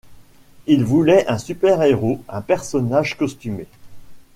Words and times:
Ils 0.65 0.83
voulaient 0.83 1.27
un 1.27 1.37
super-héros, 1.37 2.23
un 2.27 2.41
personnage 2.41 3.15
costumé. 3.19 3.67